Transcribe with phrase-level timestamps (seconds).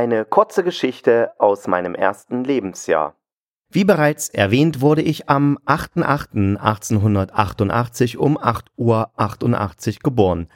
[0.00, 3.16] Eine kurze Geschichte aus meinem ersten Lebensjahr.
[3.70, 9.10] Wie bereits erwähnt, wurde ich am 8.8.1888 um 8.88 Uhr
[10.02, 10.48] geboren.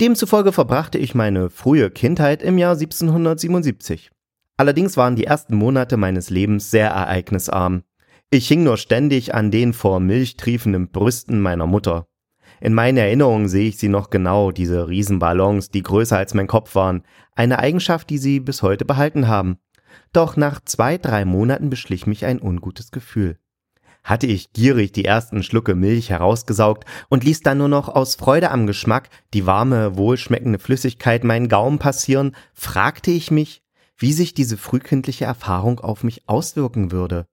[0.00, 4.10] Demzufolge verbrachte ich meine frühe Kindheit im Jahr 1777.
[4.56, 7.84] Allerdings waren die ersten Monate meines Lebens sehr ereignisarm.
[8.30, 12.07] Ich hing nur ständig an den vor Milch triefenden Brüsten meiner Mutter.
[12.60, 16.74] In meinen Erinnerungen sehe ich sie noch genau, diese Riesenballons, die größer als mein Kopf
[16.74, 17.04] waren,
[17.34, 19.58] eine Eigenschaft, die sie bis heute behalten haben.
[20.12, 23.38] Doch nach zwei, drei Monaten beschlich mich ein ungutes Gefühl.
[24.04, 28.50] Hatte ich gierig die ersten Schlucke Milch herausgesaugt und ließ dann nur noch aus Freude
[28.50, 33.62] am Geschmack die warme, wohlschmeckende Flüssigkeit meinen Gaumen passieren, fragte ich mich,
[33.96, 37.26] wie sich diese frühkindliche Erfahrung auf mich auswirken würde.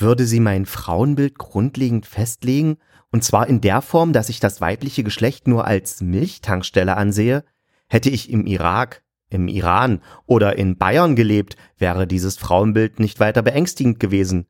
[0.00, 2.78] Würde sie mein Frauenbild grundlegend festlegen
[3.12, 7.44] und zwar in der Form, dass ich das weibliche Geschlecht nur als Milchtankstelle ansehe.
[7.86, 13.42] Hätte ich im Irak, im Iran oder in Bayern gelebt, wäre dieses Frauenbild nicht weiter
[13.42, 14.46] beängstigend gewesen.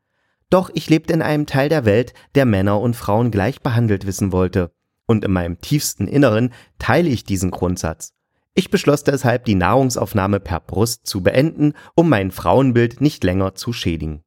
[0.50, 4.30] Doch ich lebte in einem Teil der Welt, der Männer und Frauen gleich behandelt wissen
[4.30, 4.70] wollte.
[5.06, 8.12] Und in meinem tiefsten Inneren teile ich diesen Grundsatz.
[8.54, 13.72] Ich beschloss deshalb, die Nahrungsaufnahme per Brust zu beenden, um mein Frauenbild nicht länger zu
[13.72, 14.22] schädigen.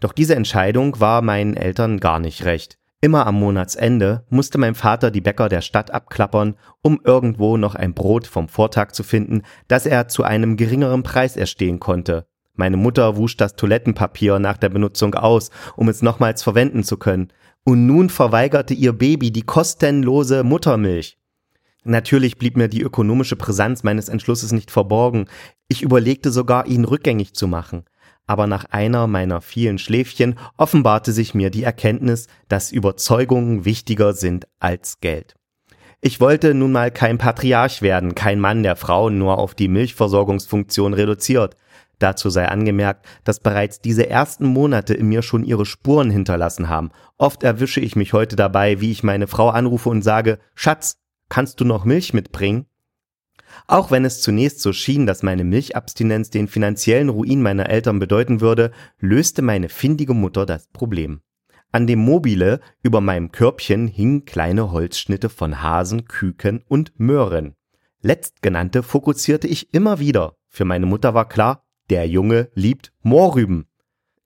[0.00, 2.78] Doch diese Entscheidung war meinen Eltern gar nicht recht.
[3.02, 7.94] Immer am Monatsende musste mein Vater die Bäcker der Stadt abklappern, um irgendwo noch ein
[7.94, 12.26] Brot vom Vortag zu finden, das er zu einem geringeren Preis erstehen konnte.
[12.54, 17.32] Meine Mutter wusch das Toilettenpapier nach der Benutzung aus, um es nochmals verwenden zu können.
[17.64, 21.18] Und nun verweigerte ihr Baby die kostenlose Muttermilch.
[21.84, 25.26] Natürlich blieb mir die ökonomische Brisanz meines Entschlusses nicht verborgen.
[25.68, 27.84] Ich überlegte sogar, ihn rückgängig zu machen
[28.30, 34.46] aber nach einer meiner vielen Schläfchen offenbarte sich mir die Erkenntnis, dass Überzeugungen wichtiger sind
[34.60, 35.34] als Geld.
[36.00, 40.94] Ich wollte nun mal kein Patriarch werden, kein Mann, der Frauen nur auf die Milchversorgungsfunktion
[40.94, 41.56] reduziert.
[41.98, 46.90] Dazu sei angemerkt, dass bereits diese ersten Monate in mir schon ihre Spuren hinterlassen haben.
[47.18, 51.58] Oft erwische ich mich heute dabei, wie ich meine Frau anrufe und sage, Schatz, kannst
[51.58, 52.66] du noch Milch mitbringen?
[53.66, 58.40] Auch wenn es zunächst so schien, dass meine Milchabstinenz den finanziellen Ruin meiner Eltern bedeuten
[58.40, 61.20] würde, löste meine findige Mutter das Problem.
[61.72, 67.54] An dem Mobile über meinem Körbchen hingen kleine Holzschnitte von Hasen, Küken und Möhren.
[68.02, 70.34] Letztgenannte fokussierte ich immer wieder.
[70.48, 73.66] Für meine Mutter war klar, der Junge liebt Mohrrüben.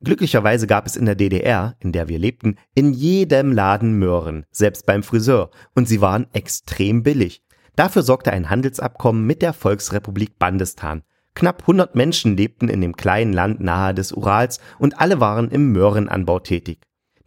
[0.02, 4.86] Glücklicherweise gab es in der DDR, in der wir lebten, in jedem Laden Möhren, selbst
[4.86, 7.42] beim Friseur, und sie waren extrem billig.
[7.76, 11.02] Dafür sorgte ein Handelsabkommen mit der Volksrepublik Bandestan.
[11.34, 15.72] Knapp 100 Menschen lebten in dem kleinen Land nahe des Urals und alle waren im
[15.72, 16.78] Möhrenanbau tätig.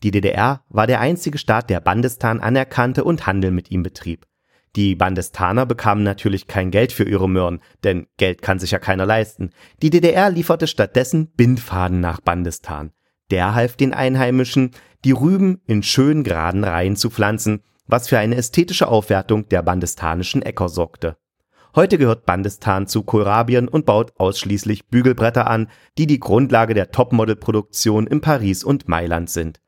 [0.03, 4.25] Die DDR war der einzige Staat, der Bandestan anerkannte und Handel mit ihm betrieb.
[4.75, 9.05] Die Bandestaner bekamen natürlich kein Geld für ihre Möhren, denn Geld kann sich ja keiner
[9.05, 9.49] leisten.
[9.81, 12.91] Die DDR lieferte stattdessen Bindfaden nach Bandestan.
[13.31, 14.71] Der half den Einheimischen,
[15.03, 20.41] die Rüben in schön geraden Reihen zu pflanzen was für eine ästhetische Aufwertung der bandestanischen
[20.41, 21.17] Äcker sorgte.
[21.75, 28.07] Heute gehört Bandestan zu Kohlrabien und baut ausschließlich Bügelbretter an, die die Grundlage der Topmodel-Produktion
[28.07, 29.59] in Paris und Mailand sind.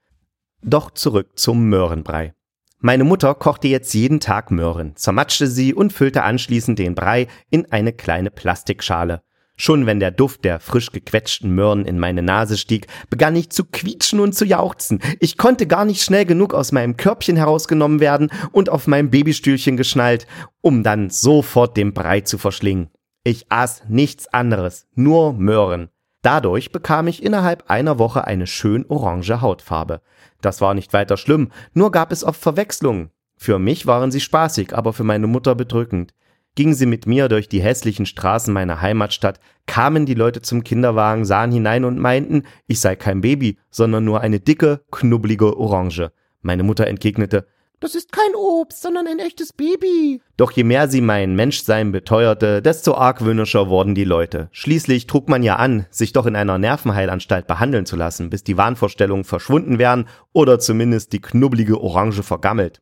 [0.62, 2.34] Doch zurück zum Möhrenbrei.
[2.80, 7.72] Meine Mutter kochte jetzt jeden Tag Möhren, zermatschte sie und füllte anschließend den Brei in
[7.72, 9.22] eine kleine Plastikschale.
[9.61, 13.65] Schon wenn der Duft der frisch gequetschten Möhren in meine Nase stieg, begann ich zu
[13.65, 15.01] quietschen und zu jauchzen.
[15.19, 19.75] Ich konnte gar nicht schnell genug aus meinem Körbchen herausgenommen werden und auf meinem Babystühlchen
[19.75, 20.27] geschnallt,
[20.61, 22.87] um dann sofort den Brei zu verschlingen.
[23.25, 25.89] Ich aß nichts anderes, nur Möhren.
[26.21, 29.99] Dadurch bekam ich innerhalb einer Woche eine schön orange Hautfarbe.
[30.39, 33.09] Das war nicht weiter schlimm, nur gab es oft Verwechslungen.
[33.35, 36.13] Für mich waren sie spaßig, aber für meine Mutter bedrückend.
[36.55, 41.25] Ging sie mit mir durch die hässlichen Straßen meiner Heimatstadt, kamen die Leute zum Kinderwagen,
[41.25, 46.12] sahen hinein und meinten, ich sei kein Baby, sondern nur eine dicke, knubbelige Orange.
[46.41, 47.45] Meine Mutter entgegnete,
[47.81, 50.21] das ist kein Obst, sondern ein echtes Baby.
[50.35, 54.50] Doch je mehr sie mein Menschsein beteuerte, desto argwöhnischer wurden die Leute.
[54.51, 58.57] Schließlich trug man ja an, sich doch in einer Nervenheilanstalt behandeln zu lassen, bis die
[58.57, 62.81] Wahnvorstellungen verschwunden wären oder zumindest die knubbelige Orange vergammelt.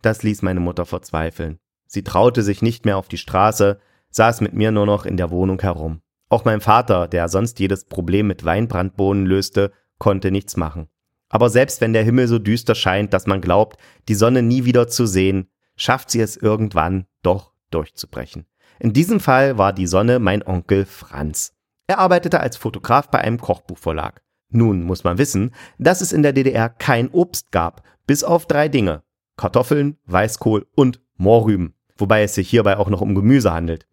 [0.00, 1.58] Das ließ meine Mutter verzweifeln.
[1.92, 5.32] Sie traute sich nicht mehr auf die Straße, saß mit mir nur noch in der
[5.32, 6.02] Wohnung herum.
[6.28, 10.86] Auch mein Vater, der sonst jedes Problem mit Weinbrandbohnen löste, konnte nichts machen.
[11.28, 13.76] Aber selbst wenn der Himmel so düster scheint, dass man glaubt,
[14.06, 18.46] die Sonne nie wieder zu sehen, schafft sie es irgendwann doch durchzubrechen.
[18.78, 21.54] In diesem Fall war die Sonne mein Onkel Franz.
[21.88, 24.22] Er arbeitete als Fotograf bei einem Kochbuchverlag.
[24.48, 28.68] Nun muss man wissen, dass es in der DDR kein Obst gab, bis auf drei
[28.68, 29.02] Dinge.
[29.36, 33.86] Kartoffeln, Weißkohl und Mohrrüben wobei es sich hierbei auch noch um Gemüse handelt.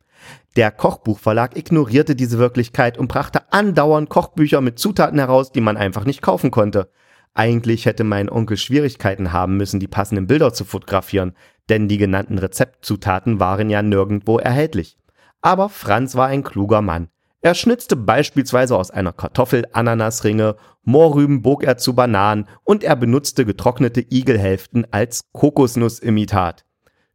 [0.56, 6.06] Der Kochbuchverlag ignorierte diese Wirklichkeit und brachte andauernd Kochbücher mit Zutaten heraus, die man einfach
[6.06, 6.90] nicht kaufen konnte.
[7.34, 11.34] Eigentlich hätte mein Onkel Schwierigkeiten haben müssen, die passenden Bilder zu fotografieren,
[11.70, 14.98] denn die genannten Rezeptzutaten waren ja nirgendwo erhältlich.
[15.42, 17.10] Aber Franz war ein kluger Mann.
[17.42, 23.46] Er schnitzte beispielsweise aus einer Kartoffel Ananasringe, Mohrrüben bog er zu Bananen und er benutzte
[23.46, 26.66] getrocknete Igelhälften als Kokosnussimitat.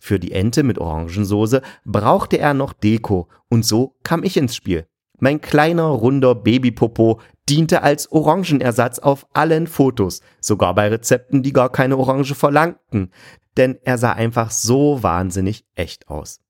[0.05, 4.89] Für die Ente mit Orangensoße brauchte er noch Deko und so kam ich ins Spiel.
[5.21, 11.71] Mein kleiner runder Babypopo diente als Orangenersatz auf allen Fotos, sogar bei Rezepten, die gar
[11.71, 13.13] keine Orange verlangten,
[13.57, 16.41] denn er sah einfach so wahnsinnig echt aus.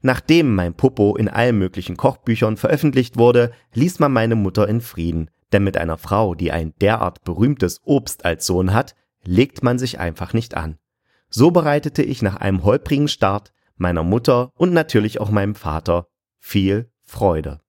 [0.00, 5.30] Nachdem mein Popo in allen möglichen Kochbüchern veröffentlicht wurde, ließ man meine Mutter in Frieden,
[5.52, 8.94] denn mit einer Frau, die ein derart berühmtes Obst als Sohn hat,
[9.24, 10.78] legt man sich einfach nicht an.
[11.30, 16.06] So bereitete ich nach einem holprigen Start meiner Mutter und natürlich auch meinem Vater
[16.38, 17.60] viel Freude.